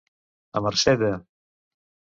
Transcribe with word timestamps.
A 0.61 0.63
mercè 0.69 0.95
de. 1.05 1.13